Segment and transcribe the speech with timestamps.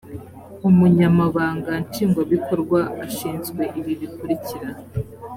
[0.69, 4.69] umunyamabanga nshingwabikorwa ashinzwe ibi bikurikira